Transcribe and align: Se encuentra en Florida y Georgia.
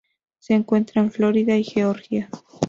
Se 0.39 0.55
encuentra 0.55 0.99
en 0.99 1.11
Florida 1.11 1.55
y 1.57 1.63
Georgia. 1.63 2.27